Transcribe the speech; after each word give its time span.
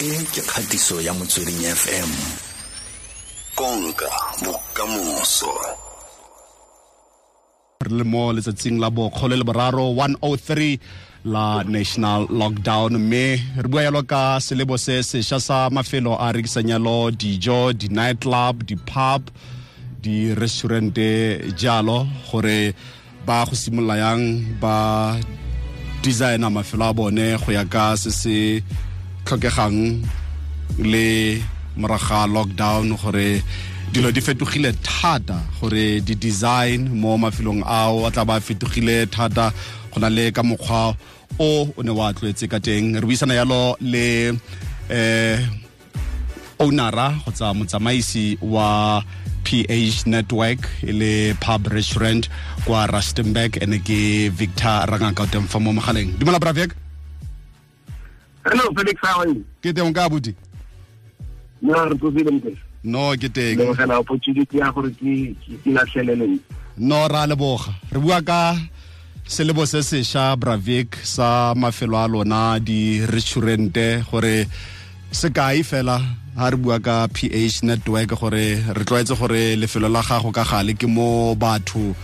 e 0.00 0.24
ke 0.32 0.40
kgatiso 0.40 0.96
ya 1.04 1.12
motsweding 1.12 1.60
fm 1.76 2.10
konka 3.54 4.08
bokamoso. 4.40 5.52
Re 7.84 7.90
le 7.98 8.04
mo 8.04 8.32
letsatsing 8.32 8.80
la 8.80 8.88
bokgolo 8.88 9.36
le 9.36 9.44
boraro 9.44 9.92
103 9.92 10.80
la 11.24 11.62
national 11.68 12.24
lockdown. 12.32 12.96
Mme 12.96 13.26
re 13.60 13.68
bua 13.68 13.82
yalo 13.82 14.02
ka 14.02 14.40
selebo 14.40 14.80
se 14.80 15.04
sešwa 15.04 15.40
sa 15.40 15.68
mafelo 15.70 16.16
a 16.16 16.32
rekisang 16.32 16.72
yalo 16.72 17.10
dijo 17.12 17.76
di-night 17.76 18.24
club 18.24 18.64
di-pub 18.64 19.28
di-restaurante 20.00 21.44
jalo 21.60 22.08
gore 22.32 22.72
ba 23.26 23.44
go 23.44 23.52
simolola 23.52 23.96
yang 24.00 24.24
ba 24.60 24.76
designer 26.00 26.48
mafelo 26.48 26.88
a 26.88 26.92
bone 26.94 27.36
go 27.36 27.52
ya 27.52 27.64
ka 27.68 27.96
se 28.00 28.10
se 28.10 28.38
tlhokegang 29.24 30.02
le 30.78 31.40
moraga 31.76 32.26
lockdown 32.26 32.96
gore 32.96 33.42
dilo 33.92 34.10
di 34.14 34.20
fetogile 34.20 34.70
thata 34.82 35.38
gore 35.58 36.00
di-design 36.00 36.94
mo 36.94 37.18
mafelong 37.18 37.62
ao 37.66 38.06
a 38.06 38.10
tla 38.10 38.24
ba 38.24 38.40
fetogile 38.40 39.06
thata. 39.10 39.52
Go 39.90 39.98
na 39.98 40.08
le 40.08 40.30
ka 40.30 40.42
mokgwa 40.42 40.94
o 41.38 41.50
o 41.76 41.80
ne 41.82 41.90
wa 41.90 42.12
tlwaetse 42.14 42.46
ka 42.46 42.58
teng. 42.62 42.94
Re 42.94 43.06
buisana 43.06 43.34
yalo 43.34 43.74
le 43.80 44.38
eh 44.90 45.38
ownera 46.60 47.18
kgotsa 47.22 47.54
motsamaisi 47.54 48.38
wa 48.42 49.02
ph 49.42 50.06
network 50.06 50.68
le 50.84 51.34
pub 51.40 51.66
restaurant 51.72 52.28
kwa 52.64 52.86
rustenburg 52.86 53.56
ene 53.62 53.78
ke 53.82 54.30
victor 54.30 54.86
rangaka 54.86 55.22
o 55.22 55.26
teng 55.26 55.48
fa 55.48 55.58
mo 55.58 55.72
mogaleng. 55.72 56.14
Dumela 56.18 56.38
bravek 56.38 56.76
Hello, 58.50 58.64
Felix, 58.76 58.98
how 59.02 59.20
are 59.22 59.28
you? 59.28 59.44
ke 59.62 59.70
teng 59.76 59.92
ka 59.94 60.08
buti 60.08 60.34
No, 61.62 61.74
re 61.88 61.94
tsogile 62.00 62.30
mpe. 62.36 62.52
no 62.84 63.12
ke 63.20 63.28
teng 63.28 63.58
Le 63.60 63.74
gela 63.78 63.98
opportunity 64.00 64.58
ya 64.58 64.70
gore 64.72 64.90
ke 64.90 65.36
ke 65.44 65.54
ke 65.64 65.70
latlhelele. 65.76 66.38
no 66.78 67.06
ra 67.08 67.26
leboga 67.30 67.70
re 67.92 68.00
bua 68.00 68.18
ka 68.22 68.56
selebo 69.28 69.66
se 69.68 69.80
sešwa 69.84 70.36
bravik 70.40 70.96
sa 71.04 71.54
mafelo 71.54 71.96
a 72.00 72.06
lona 72.08 72.58
di-restaurante 72.58 74.02
gore 74.10 74.46
sekai 75.12 75.60
fela 75.62 75.98
ha 76.38 76.48
re 76.50 76.56
bua 76.56 76.80
ka 76.80 77.06
ph 77.12 77.62
network 77.62 78.10
gore 78.18 78.46
re 78.76 78.84
tlwaetse 78.88 79.14
gore 79.20 79.54
lefelo 79.60 79.88
la 79.92 80.02
gago 80.02 80.32
ka 80.32 80.42
gale 80.50 80.72
ke 80.74 80.86
mo 80.88 81.34
batho 81.36 81.94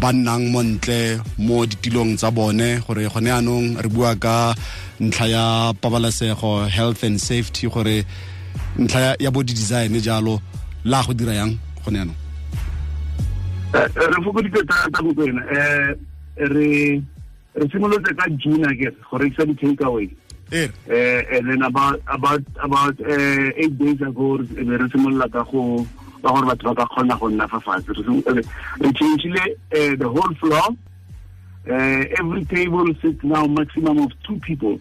ba 0.00 0.12
nnang 0.12 0.50
montle 0.50 1.20
mo 1.38 1.66
ditilong 1.66 2.16
tsa 2.16 2.30
bone 2.30 2.80
gore 2.86 3.06
gone 3.12 3.30
anong 3.30 3.76
re 3.82 3.88
bua 3.88 4.16
ka 4.16 4.54
ntlha 5.00 5.26
ya 5.28 5.44
pabalesego 5.80 6.66
health 6.68 7.04
and 7.04 7.18
safety 7.20 7.68
gore 7.68 8.04
ntlha 8.78 9.14
ya- 9.20 9.30
bo 9.30 9.42
di-design 9.42 9.92
jalo 10.00 10.40
la 10.84 11.02
go 11.02 11.12
dira 11.14 11.34
yang 11.34 11.58
gone 11.84 11.96
anong 12.08 12.18
Eh, 13.72 13.88
Re 13.96 14.18
fokoditse 14.20 14.60
thata 14.68 15.00
go 15.02 15.14
kwena. 15.16 15.40
Eh 15.48 15.96
re 16.36 17.00
re 17.56 17.64
simolotse 17.72 18.12
ka 18.12 18.28
June 18.36 18.66
I 18.68 18.74
guess 18.76 18.92
go 19.10 19.16
rekisa 19.16 19.46
di 19.48 19.54
take 19.56 19.80
away. 19.80 20.12
e 20.52 20.68
Eh 20.92 21.24
and 21.32 21.48
then 21.48 21.62
about 21.64 21.96
about 22.06 22.42
about 22.60 22.92
uh, 23.00 23.48
eight 23.56 23.72
days 23.80 23.96
ago 24.04 24.36
re 24.44 24.44
simolola 24.92 25.24
ka 25.32 25.40
go 25.48 25.86
ba 26.22 26.30
gore 26.30 26.46
batho 26.46 26.74
ba 26.74 26.74
ka 26.74 26.86
kgona 26.94 27.18
go 27.18 27.28
nna 27.28 27.48
fa 27.48 27.58
fatshe. 27.60 27.88
Re 27.92 28.22
re- 28.32 28.42
re 28.80 28.88
changile 28.92 29.44
eh, 29.72 29.94
the 29.96 30.08
whole 30.08 30.34
floor. 30.40 30.68
Uh, 31.68 32.02
every 32.18 32.44
table 32.46 32.86
sits 33.00 33.22
now 33.22 33.46
maximum 33.46 33.98
of 33.98 34.10
two 34.26 34.38
people. 34.40 34.80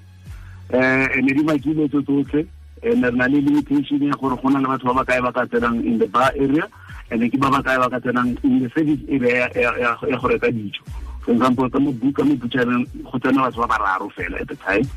uh, 0.74 0.78
and 1.14 1.28
di 1.28 1.44
makile 1.44 1.88
tso 1.90 2.02
tsotlhe 2.02 2.48
and 2.84 3.04
re 3.04 3.12
na 3.12 3.26
le 3.28 3.42
limitation 3.42 4.02
ya 4.02 4.14
gore 4.18 4.38
go 4.42 4.50
na 4.50 4.60
le 4.60 4.68
batho 4.72 4.86
ba 4.90 4.94
ba 4.94 5.06
kae 5.06 5.22
ba 5.22 5.32
ka 5.32 5.46
tsenang 5.46 5.84
in 5.86 5.98
the 6.00 6.08
bar 6.08 6.32
area 6.40 6.64
and 7.12 7.22
ke 7.32 7.38
ba 7.38 7.52
ba 7.52 7.62
kae 7.62 7.78
ba 7.78 7.90
ka 7.92 8.00
tsenang 8.00 8.34
in 8.44 8.64
the 8.64 8.70
service 8.74 8.98
area 9.12 9.52
ya- 9.54 9.98
go 10.00 10.28
reka 10.32 10.48
dijo 10.50 10.80
for 11.22 11.34
example 11.36 11.70
ka 11.70 11.78
mo 11.78 11.92
bu- 11.92 12.14
ka 12.16 12.24
mo 12.24 12.34
butchereng 12.40 12.88
go 13.04 13.20
tsena 13.20 13.46
batho 13.52 13.62
ba 13.62 13.78
bararo 13.78 14.08
fela 14.16 14.40
at 14.42 14.48
the 14.48 14.56
time 14.64 14.88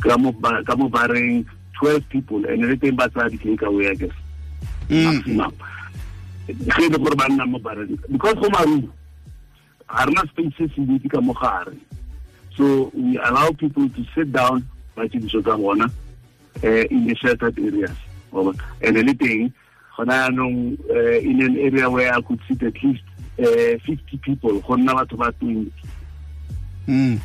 ka 0.00 0.16
mo 0.16 0.30
ba- 0.38 0.62
ka 0.64 0.76
mo 0.78 0.88
bareng 0.88 1.44
12 1.82 2.08
people 2.08 2.40
and 2.46 2.62
le 2.64 2.76
teng 2.78 2.94
ba 2.96 3.04
tsaya 3.10 3.28
di-take 3.28 3.62
away 3.66 3.90
I 3.90 3.94
guess 3.98 4.14
maximum 4.88 5.52
ge 6.48 6.84
e 6.84 6.88
le 6.88 6.98
gore 6.98 7.16
ba 7.16 7.28
nna 7.28 7.46
mo 7.46 7.58
bareng 7.58 7.98
because 8.10 8.34
go 8.34 8.48
marumo 8.48 8.88
ga 9.88 10.04
rena 10.04 10.22
space 10.28 10.52
se 10.58 10.68
se 10.74 10.80
ntsi 10.80 11.08
ka 11.08 11.20
mo 11.20 11.32
gare. 11.32 11.76
So 12.56 12.90
we 12.94 13.18
allow 13.18 13.50
people 13.52 13.88
to 13.88 14.04
sit 14.14 14.32
down 14.32 14.66
ba 14.96 15.08
tse 15.08 15.18
dijo 15.18 15.42
tsa 15.42 15.56
bona 15.56 15.86
uh, 16.64 16.84
in 16.90 17.06
the 17.06 17.14
sheltered 17.14 17.58
areas. 17.58 17.96
And 18.32 18.96
le 18.96 19.14
teng 19.14 19.52
gona 19.96 20.28
yaanong 20.28 20.78
uh, 20.90 21.18
in 21.20 21.42
an 21.42 21.56
area 21.56 21.90
where 21.90 22.12
i 22.12 22.20
could 22.20 22.40
sit 22.48 22.62
at 22.62 22.74
least 22.82 23.02
uh, 23.38 23.78
50 23.86 24.18
people 24.22 24.60
go 24.60 24.76
nna 24.76 24.94
batho 24.94 25.16
ba 25.16 25.32
20 25.40 25.70
Mm. 26.88 27.20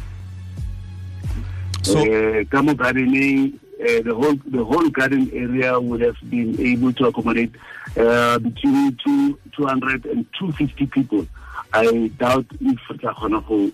So, 1.87 2.03
ka 2.51 2.59
mo 2.59 2.75
gardening 2.75 3.55
uh, 3.83 4.01
the 4.01 4.13
whole 4.15 4.35
the 4.47 4.63
whole 4.63 4.89
garden 4.89 5.29
area 5.33 5.79
would 5.79 6.01
have 6.01 6.17
been 6.29 6.59
able 6.59 6.91
to 6.93 7.07
accommodate 7.07 7.51
uh, 7.97 8.39
between 8.39 8.97
two, 9.03 9.37
200 9.55 10.05
and 10.05 10.25
250 10.39 10.85
people. 10.87 11.27
I 11.73 12.07
doubt 12.17 12.45
if 12.61 12.79
tla 12.99 13.13
kgona 13.13 13.41
go 13.47 13.69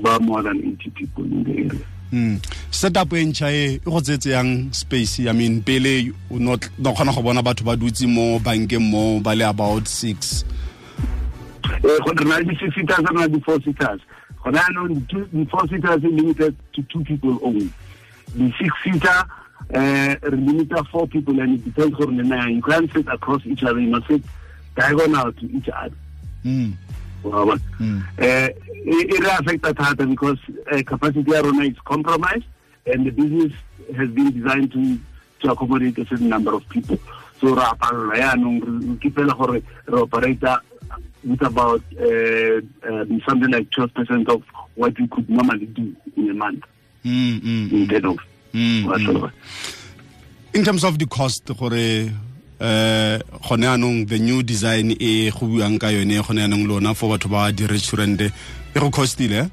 ba 0.00 0.20
more 0.20 0.42
than 0.42 0.58
80 0.58 0.90
people 0.90 1.24
in 1.24 1.44
the 1.44 1.52
area. 1.58 1.80
Mm. 2.12 2.40
setup 2.70 3.12
e 3.12 3.24
ntšha 3.24 3.50
e 3.52 3.74
e 3.74 3.78
go 3.84 4.00
tsetse 4.00 4.30
yang 4.30 4.72
space? 4.72 5.20
I 5.28 5.32
mean 5.32 5.62
pele 5.62 6.12
no 6.30 6.56
kgona 6.56 7.14
go 7.14 7.22
bona 7.22 7.42
batho 7.42 7.64
ba 7.64 7.76
dutse 7.76 8.06
mo 8.06 8.38
bankeng 8.38 8.90
mo 8.90 9.20
ba 9.20 9.34
le 9.34 9.44
about 9.48 9.88
six? 9.88 10.44
Eh, 11.64 11.78
re 11.82 12.24
na 12.24 12.36
le 12.38 12.44
di-six 12.44 12.74
seaters 12.74 12.98
re 12.98 13.14
na 13.14 13.22
le 13.22 13.28
di-four 13.28 13.60
seaters. 13.62 14.00
Gona 14.44 14.58
yaanong 14.60 14.94
di-two- 14.94 15.28
di-four 15.32 15.68
seaters 15.68 16.04
are 16.04 16.08
limited 16.08 16.54
to 16.72 16.82
two 16.84 17.02
people 17.04 17.38
only 17.42 17.68
the-six 18.36 18.70
seater 18.84 19.24
uh, 19.74 20.14
re 20.22 20.38
limita 20.38 20.86
four 20.90 21.06
people 21.06 21.38
and 21.40 21.54
it 21.54 21.64
depends 21.64 21.94
gore 21.96 22.10
le 22.12 22.22
nayang 22.22 22.56
you 22.56 22.62
can't 22.62 22.92
sit 22.92 23.06
across 23.08 23.44
each 23.46 23.62
other 23.62 23.80
you 23.80 23.88
must 23.90 24.06
sit 24.06 24.22
diagonal 24.76 25.32
to 25.32 25.46
each 25.56 25.68
other. 25.68 25.96
Mm. 26.44 26.72
bona 27.22 27.58
Mm. 27.80 28.02
eh 28.18 28.48
e 28.84 28.96
e 29.14 29.16
re 29.20 29.30
affecta 29.30 29.74
thata 29.74 30.06
because 30.06 30.38
uh, 30.72 30.82
capacity 30.82 31.30
ya 31.30 31.40
rona 31.42 31.64
is 31.64 31.78
compromised 31.84 32.46
and 32.86 33.06
the 33.06 33.10
business 33.10 33.52
has 33.96 34.08
been 34.10 34.30
designed 34.30 34.70
to 34.72 34.98
to 35.40 35.52
accommodate 35.52 35.98
a 35.98 36.06
certain 36.06 36.28
number 36.28 36.54
of 36.54 36.68
people. 36.68 36.98
So 37.40 37.54
ra 37.54 37.74
palelwa 37.74 38.16
yaanong 38.16 38.62
re 38.62 38.96
ke 39.02 39.12
fela 39.14 39.36
gore 39.36 39.60
re 39.86 40.00
operator 40.00 40.58
with 41.24 41.42
about 41.42 41.82
uh, 42.00 42.60
um, 42.88 43.20
something 43.26 43.50
like 43.50 43.68
12 43.70 43.94
percent 43.94 44.28
of 44.28 44.42
what 44.76 44.96
we 44.98 45.08
could 45.08 45.28
normally 45.28 45.66
do 45.66 45.94
in 46.16 46.30
a 46.30 46.34
month 46.34 46.62
turnover 47.02 48.22
mm, 48.54 48.86
Wa 48.86 48.98
mm. 48.98 49.30
in 50.54 50.64
terms 50.64 50.84
of 50.84 50.98
the 50.98 51.06
cost 51.06 51.44
gore 51.56 52.10
eh 52.60 53.18
gone 53.48 53.66
anong 53.66 54.08
the 54.08 54.18
new 54.18 54.42
design 54.42 54.90
e 54.98 55.30
go 55.30 55.46
buang 55.46 55.78
ka 55.78 55.88
yone 55.88 56.22
gone 56.22 56.42
anong 56.42 56.66
lona 56.66 56.94
for 56.94 57.10
batho 57.16 57.28
ba 57.30 57.52
di-restaurant 57.52 58.20
e 58.20 58.30
go 58.74 58.90
costile 58.90 59.34
eh? 59.34 59.48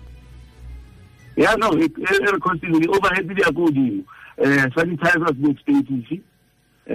Yeah, 1.38 1.56
no, 1.56 1.72
it, 1.74 1.92
it, 1.98 2.10
it 2.10 2.42
costing 2.42 2.80
the 2.80 2.88
overhead 2.88 3.28
they 3.28 3.44
are 3.44 3.52
good. 3.52 4.06
Uh, 4.38 4.70
sanitizers 4.72 5.42
be 5.42 5.52
expensive. 5.52 6.24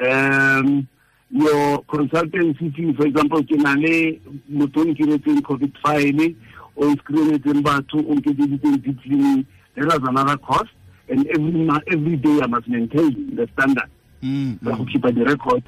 Um, 0.03 0.89
your 1.31 1.83
consultancy 1.83 2.75
fee, 2.75 2.93
for 2.95 3.07
example, 3.07 3.43
ke 3.45 3.57
na 3.61 3.75
le 3.75 4.19
motho 4.51 4.81
o 4.81 4.85
nkiretseng 4.85 5.43
COVID 5.43 5.77
file, 5.85 6.35
o 6.77 6.89
screenetseng 6.97 7.63
batho, 7.63 8.01
o 8.01 8.15
nkeditseng 8.17 8.83
deep 8.83 9.03
cleaning. 9.03 9.47
There 9.75 9.87
is 9.87 9.95
another 10.03 10.37
cost, 10.39 10.71
and 11.09 11.27
every 11.29 11.69
every 11.93 12.17
day 12.17 12.41
I 12.43 12.47
must 12.47 12.69
maintain 12.69 13.35
the 13.37 13.49
standard. 13.55 13.89
mm, 14.23 14.63
go 14.63 14.85
keep 14.85 15.03
the 15.03 15.25
record. 15.25 15.65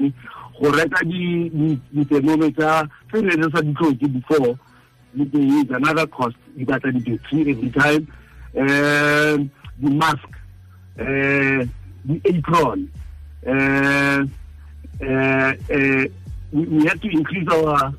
Go 0.60 0.70
reka 0.70 1.04
di 1.04 1.48
di- 1.48 1.80
di-thermometer 1.94 2.88
tse 3.10 3.20
ne 3.22 3.34
re 3.34 3.48
sa 3.54 3.60
di 3.62 3.72
tlhoke 3.72 4.12
before 4.12 4.58
teng 5.16 5.64
is 5.64 5.70
another 5.70 6.06
cost. 6.06 6.36
Di 6.56 6.64
batla 6.64 6.92
di-battery 6.92 7.50
every 7.52 7.70
time. 7.70 8.06
Um 8.54 9.50
di-mask 9.80 10.28
uh, 11.00 11.64
di-apron 12.06 12.86
uh, 13.48 14.20
uh, 15.00 15.52
uh, 15.72 16.04
we, 16.52 16.62
we 16.68 16.84
have 16.86 17.00
to 17.00 17.08
increase 17.08 17.48
our 17.48 17.94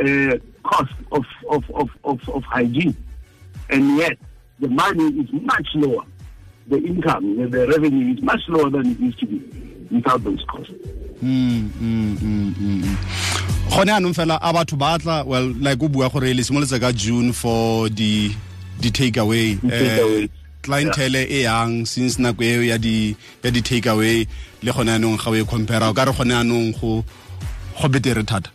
uh, 0.00 0.34
cost 0.64 0.94
of, 1.12 1.24
of, 1.50 1.62
of, 1.74 1.90
of, 2.04 2.28
of 2.30 2.42
hygiene. 2.44 2.96
And 3.68 3.98
yet 3.98 4.16
the 4.60 4.68
money 4.68 5.04
is 5.20 5.32
much 5.32 5.68
lower. 5.74 6.04
The 6.68 6.78
income, 6.78 7.36
the, 7.36 7.46
the 7.46 7.66
revenue 7.68 8.14
is 8.14 8.22
much 8.22 8.40
lower 8.48 8.70
than 8.70 8.90
it 8.92 8.98
used 9.00 9.18
to 9.20 9.26
be 9.26 9.38
without 9.90 10.24
those 10.24 10.42
costs. 10.48 10.72
Mm, 11.22 11.68
mm, 11.68 12.16
mm, 12.16 12.52
mm, 12.54 12.96
gone 13.70 13.88
anong 13.88 14.14
fela 14.14 14.38
a 14.42 14.52
batho 14.52 14.76
ba 14.78 14.98
tla 14.98 15.24
well 15.24 15.46
like 15.60 15.82
o 15.82 15.88
bua 15.88 16.08
gore 16.10 16.32
le 16.34 16.42
simolotse 16.42 16.78
ka 16.80 16.92
june 16.92 17.32
for 17.32 17.88
di 17.88 18.34
di 18.80 18.90
take 18.90 19.16
away 19.16 19.56
clientele 20.62 21.24
e 21.28 21.42
yang 21.44 21.86
since 21.86 22.18
nako 22.18 22.42
eo 22.42 22.62
ya 22.62 22.78
di 22.78 23.16
ya 23.42 23.50
di 23.50 23.60
take 23.62 23.86
away 23.86 24.26
le 24.62 24.72
gone 24.72 24.88
anong 24.90 25.16
ga 25.16 25.30
o 25.30 25.34
e 25.34 25.44
compare 25.44 25.84
o 25.88 25.92
ka 25.94 26.04
re 26.04 26.12
gone 26.12 26.32
anong 26.34 26.72
go 26.80 27.04
go 27.80 27.88
betere 27.88 28.22
thata 28.26 28.50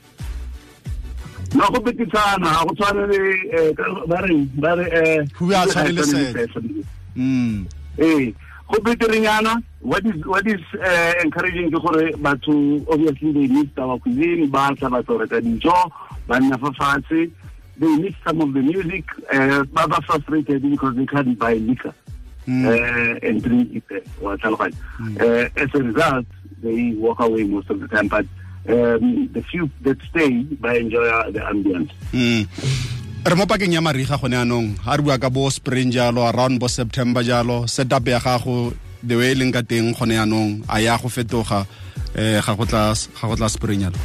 no 1.56 1.69
go 1.74 1.80
betisana 1.80 2.50
ga 2.54 2.63
go 2.66 2.74
tshwane 2.75 3.07
le 3.07 3.19
eh, 3.57 3.74
ka- 3.74 4.06
ba 4.07 4.22
re 4.28 4.36
ba 4.56 4.75
re 4.75 4.86
eh 4.92 5.25
Who 5.40 5.54
are 5.54 5.66
tshwane 5.68 5.90
le 5.90 6.01
ga 6.01 6.04
set. 6.04 6.50
tshwane 6.50 6.69
le 6.78 6.84
set. 6.84 6.86
mm 7.16 7.66
ee 8.00 8.34
go 8.69 8.78
beterenyana 8.86 9.54
what 9.81 10.06
is 10.06 10.25
what 10.25 10.46
is 10.48 10.62
uh, 10.78 11.13
encouraging 11.24 11.72
ke 11.72 11.80
gore 11.86 12.12
batho 12.28 12.54
obviously 12.94 13.31
they 13.38 13.48
need 13.48 13.69
our 13.80 13.98
cuisine 14.00 14.48
ba 14.51 14.69
tla 14.78 14.90
ba 14.90 15.01
tlo 15.04 15.18
reka 15.24 15.42
dijo 15.42 15.74
ba 16.28 16.40
nna 16.40 16.57
fa 16.66 16.69
fatshe 16.80 17.31
they 17.80 17.94
need 18.04 18.16
some 18.28 18.42
of 18.45 18.54
the 18.54 18.62
music 18.62 19.06
uh, 19.34 19.63
ba 19.74 19.88
ba 19.88 20.00
frustrated 20.06 20.62
because 20.62 20.95
they 20.95 21.06
can't 21.06 21.34
buy 21.40 21.54
liquor 21.56 21.94
uh, 22.50 23.16
and 23.28 23.42
drink 23.44 23.81
it 23.90 24.04
uh, 24.22 25.45
as 25.56 25.69
a 25.74 25.84
result 25.84 26.25
they 26.62 26.94
walk 26.98 27.19
away 27.22 27.44
most 27.44 27.69
of 27.69 27.80
the 27.80 27.88
time 27.88 28.07
but 28.07 28.25
um, 28.69 29.27
the 29.33 29.42
few 29.50 29.69
that 29.81 29.98
stay 30.10 30.44
ba 30.62 30.77
enjoy 30.77 31.06
the 31.33 31.42
ambience. 31.42 31.92
Mm 32.13 32.45
re 33.19 33.36
mo 33.36 33.44
pakeng 33.44 33.75
ya 33.75 33.83
mariga 33.83 34.16
gone 34.16 34.39
anong 34.39 34.80
ga 34.80 34.95
re 34.95 35.04
bua 35.04 35.19
ka 35.19 35.27
bo 35.27 35.51
spring 35.51 35.92
jalo 35.92 36.24
around 36.24 36.56
bo 36.56 36.71
september 36.71 37.19
jalo 37.19 37.68
setup 37.68 38.07
ya 38.07 38.18
gago 38.18 38.71
the 39.04 39.16
way 39.16 39.36
e 39.36 39.38
leng 39.38 39.51
ka 39.51 39.60
teng 39.60 39.92
gone 39.92 40.16
anong 40.16 40.63
a 40.71 40.80
ya 40.80 40.95
go 40.95 41.12
fetoga 41.12 41.68
eh 42.16 42.39
ga 42.39 42.54
go 42.56 42.63
tla 42.63 42.95
ga 42.95 43.25
go 43.27 43.36
tla 43.36 43.51
spring 43.51 43.83
jalo. 43.83 44.00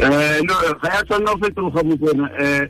Eh 0.00 0.40
no 0.48 0.54
ga 0.80 0.88
ya 0.96 1.00
tsana 1.04 1.28
go 1.36 1.38
fetoga 1.44 1.80
mo 1.84 1.94
tsena 2.00 2.26
eh 2.40 2.62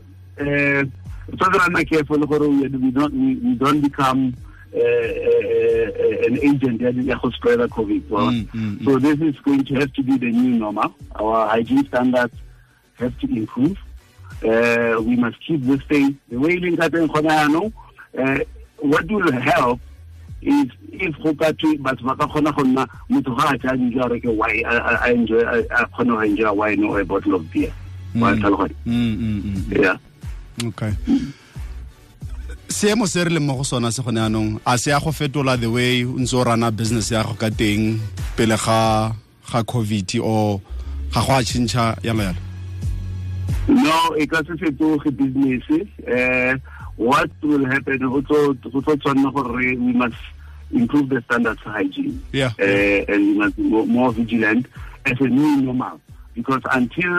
eh 0.43 0.83
tshwanetse 1.31 1.57
ra 1.57 1.67
nna 1.71 1.81
careful 1.87 2.21
gore 2.27 2.47
we 2.51 2.91
don't 2.91 3.13
we, 3.15 3.39
we 3.39 3.55
don't 3.55 3.79
become 3.79 4.21
uh, 4.29 4.35
uh, 4.35 4.48
an 4.73 6.37
agent 6.41 6.81
ya 6.81 7.17
go 7.17 7.29
spread 7.31 7.59
the 7.59 7.67
covid 7.67 8.03
Mm, 8.09 8.45
mm, 8.47 8.77
mm. 8.79 8.85
so 8.85 8.99
this 8.99 9.19
is 9.21 9.35
going 9.41 9.63
to 9.65 9.73
have 9.75 9.91
to 9.93 10.03
be 10.03 10.17
the 10.17 10.31
new 10.31 10.57
normal. 10.59 10.93
Our 11.15 11.47
hygiene 11.47 11.85
standards 11.87 12.33
have 12.99 13.17
to 13.19 13.27
improve. 13.27 13.77
Uh, 14.43 15.01
we 15.01 15.15
must 15.15 15.37
keep 15.45 15.61
this 15.63 15.81
thing. 15.89 16.17
The 16.29 16.37
way 16.37 16.59
teng 16.59 16.77
gona 16.77 17.31
yaanong 17.43 17.73
uh, 18.17 18.39
what 18.77 19.05
will 19.11 19.31
help 19.31 19.79
is 20.41 20.67
if 20.93 21.15
go 21.23 21.33
ka 21.33 21.51
batho 21.51 22.03
ba 22.03 22.15
ka 22.15 22.27
kgona 22.27 22.55
go 22.55 22.63
nna 22.63 22.87
motho 23.09 23.35
ga 23.35 23.53
a 23.53 23.57
ja 23.57 23.75
dijo 23.75 24.03
reke 24.09 24.29
wine 24.35 24.63
a- 24.65 25.11
enjoy 25.11 25.41
a 25.43 25.59
a 25.59 25.85
kgone 25.91 26.07
go 26.15 26.19
enjoy 26.21 26.53
wine 26.53 26.83
or 26.83 26.99
a 27.01 27.05
bottle 27.05 27.35
of 27.35 27.51
beer. 27.51 27.71
Wa 28.15 28.33
tlhaloganya 28.35 28.75
mm 28.85 29.17
mm 29.17 29.41
mm. 29.43 29.81
Yeah. 29.81 29.97
Okay 30.67 30.93
seemo 32.69 33.07
se 33.07 33.23
re 33.23 33.29
leng 33.29 33.45
mo 33.45 33.55
go 33.57 33.63
sona 33.63 33.91
se 33.91 34.01
gone 34.01 34.21
anong 34.21 34.59
a 34.65 34.77
se 34.77 34.91
ya 34.91 34.99
go 34.99 35.11
fetola 35.11 35.57
the 35.59 35.67
way 35.67 36.03
ntse 36.03 36.33
o 36.37 36.43
rana 36.43 36.71
business 36.71 37.11
ya 37.11 37.23
go 37.23 37.33
ka 37.33 37.49
teng 37.49 37.99
pele 38.37 38.55
ga 38.57 39.11
ga 39.51 39.63
covid 39.63 40.21
o 40.21 40.61
ga 41.11 41.21
go 41.25 41.33
a 41.33 41.41
tšhintšha 41.41 42.03
yalo 42.03 42.23
yalo. 42.23 42.41
No 43.67 44.13
e 44.15 44.27
ka 44.27 44.43
se 44.45 44.53
fetoge 44.53 45.09
business 45.17 45.65
uh, 46.05 46.57
what 46.95 47.29
will 47.41 47.65
happen 47.65 47.97
go 47.99 48.21
tlo 48.21 48.53
tshwanela 48.53 49.33
gore 49.33 49.73
we 49.75 49.93
must 49.93 50.21
improve 50.71 51.09
the 51.09 51.21
standards 51.25 51.59
of 51.65 51.73
hygiene. 51.73 52.21
Yeah. 52.31 52.53
uh, 52.59 53.11
and 53.11 53.21
we 53.27 53.33
must 53.33 53.55
be 53.57 53.63
more, 53.63 54.11
vigilant 54.13 54.67
as 55.05 55.19
a 55.19 55.27
new 55.27 55.61
normal. 55.61 55.99
Because 56.35 56.61
until 56.71 57.17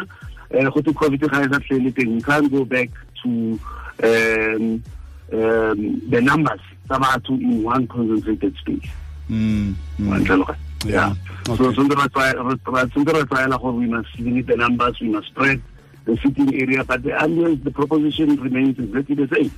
uh, 0.54 0.70
covid 0.70 1.26
ga 1.26 1.42
e 1.42 1.48
sa 1.50 1.58
tlhele 1.58 1.90
teng 1.90 2.14
we 2.14 2.22
can't 2.22 2.50
go 2.52 2.64
back 2.64 2.88
to 3.22 3.58
um, 4.06 4.82
um, 5.32 6.00
the 6.10 6.20
numbers 6.20 6.60
tsa 6.88 6.98
batho 6.98 7.30
in 7.40 7.62
one 7.62 7.86
concentrated 7.86 8.56
space. 8.56 8.90
Mm 9.30 9.74
mm. 9.98 10.56
Yeah. 10.84 11.12
yeah. 11.46 11.54
So 11.56 11.68
Okay. 11.68 11.74
tlwaela 11.76 13.60
gore 13.60 13.72
we 13.72 13.86
must 13.86 14.08
limit 14.18 14.46
the 14.46 14.56
numbers 14.56 14.98
we 15.00 15.08
must 15.08 15.26
spread 15.28 15.60
the 16.04 16.16
sitting 16.22 16.54
area 16.54 16.84
but 16.84 17.02
the 17.02 17.10
ambience 17.10 17.62
the 17.64 17.70
proposition 17.70 18.36
remains 18.40 18.78
exactly 18.78 19.14
the 19.14 19.28
same. 19.34 19.52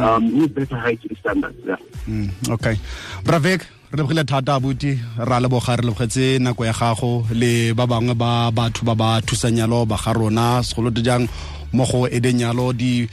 Um, 0.00 0.38
with 0.38 0.54
better 0.54 0.76
hygiene 0.78 1.16
standards 1.18 1.58
yeah. 1.66 1.76
Mm, 2.06 2.30
okay. 2.50 2.78
Bravek 3.24 3.66
re 3.92 4.02
lebogile 4.02 4.24
thata 4.24 4.54
abuti 4.54 4.98
ra 5.18 5.40
leboga 5.40 5.76
re 5.76 5.82
lebogetse 5.82 6.38
nako 6.38 6.64
ya 6.64 6.72
gago 6.72 7.26
le 7.32 7.72
ba 7.74 7.86
bangwe 7.86 8.14
ba 8.14 8.50
batho 8.50 8.84
ba 8.84 8.94
ba 8.94 9.20
thusanyalo 9.20 9.86
ba 9.86 9.96
ga 9.96 10.12
rona 10.12 10.62
segolote 10.62 11.02
jang 11.02 11.28
mo 11.72 11.84
go 11.84 12.06
edeng 12.06 12.40
yalo 12.40 12.72
di 12.72 13.08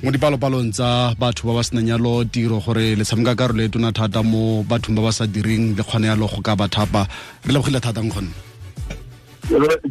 mo 0.00 0.08
dipalopalong 0.08 0.72
tsa 0.72 1.12
batho 1.20 1.44
ba 1.46 1.60
ba 1.60 1.62
senang 1.62 1.92
yalo 1.92 2.24
tiro 2.24 2.56
gore 2.64 2.96
le 2.96 3.04
tshameka 3.04 3.36
karolo 3.36 3.62
e 3.62 3.68
tona 3.68 3.92
thata 3.92 4.24
mo 4.24 4.64
bathong 4.64 4.96
ba 4.96 5.02
ba 5.06 5.12
sa 5.12 5.28
direng 5.28 5.76
le 5.76 5.82
kgone 5.84 6.08
yalo 6.08 6.24
go 6.32 6.40
ka 6.40 6.56
ba 6.56 6.66
thapa. 6.66 7.04
Re 7.44 7.52
lebogile 7.52 7.78
thata 7.78 8.00
nkgonne. 8.00 8.32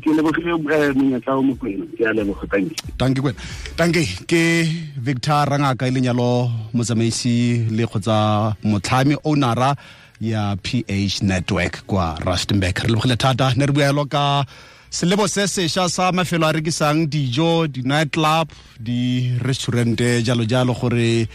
Ke 0.02 0.10
lebogile 0.18 0.52
eh, 0.74 0.92
monyetla 0.98 1.38
o 1.38 1.42
mokwena. 1.46 1.86
Ke 1.96 2.04
a 2.10 2.14
leboga 2.18 2.50
thank 2.50 2.74
you. 2.74 2.92
Tanke 2.98 3.20
kwena. 3.22 3.40
Tanke 3.78 4.02
ke 4.26 4.66
victor 4.98 5.46
rangaka 5.46 5.86
e 5.88 5.92
leng 5.94 6.10
yalo 6.10 6.50
motsamaisi 6.74 7.70
le 7.70 7.86
kgotsa 7.86 8.58
motlhami 8.66 9.16
ownera 9.24 9.78
ya 10.20 10.56
ph 10.58 11.22
network 11.22 11.86
kwa 11.86 12.18
rustenburg. 12.26 12.76
Re 12.84 12.90
lebogile 12.90 13.16
thata 13.16 13.54
ne 13.56 13.64
re 13.66 13.72
bua 13.72 13.84
yalo 13.88 14.04
ka 14.10 14.44
selebo 14.92 15.28
se 15.28 15.48
sešwa 15.48 15.90
sa 15.90 16.12
mafelo 16.12 16.48
a 16.48 16.52
rekisang 16.52 17.08
dijo 17.08 17.64
di-night 17.68 18.12
club 18.12 18.52
di-restaurante 18.76 20.20
jalo 20.20 20.44
jalo 20.44 20.74
gore 20.76 21.28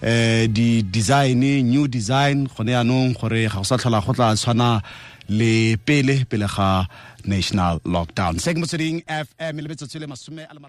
eh 0.00 0.46
di 0.46 0.86
design 0.86 1.42
new 1.66 1.90
design 1.90 2.46
gone 2.46 2.70
yaanong 2.70 3.18
gore 3.18 3.50
ga 3.50 3.58
go 3.58 3.66
sa 3.66 3.76
tlhola 3.76 3.98
go 3.98 4.14
tla 4.14 4.38
tshwana 4.38 4.78
le 5.26 5.76
pele 5.82 6.22
pele 6.30 6.46
ga 6.46 6.86
national 7.26 7.82
lockdown. 7.84 8.38
Se 8.38 8.54
ke 8.54 8.62
motsweding 8.62 9.02
fm 9.02 9.58
le 9.58 9.68
metsotso 9.68 9.98
le 9.98 10.06
masome 10.06 10.46
a 10.46 10.54
le 10.54 10.60